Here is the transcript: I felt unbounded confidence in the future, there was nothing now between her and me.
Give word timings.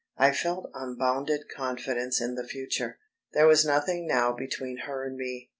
I 0.17 0.31
felt 0.31 0.71
unbounded 0.73 1.41
confidence 1.55 2.19
in 2.19 2.33
the 2.33 2.43
future, 2.47 2.97
there 3.33 3.45
was 3.45 3.63
nothing 3.63 4.07
now 4.07 4.33
between 4.33 4.77
her 4.87 5.05
and 5.05 5.15
me. 5.15 5.49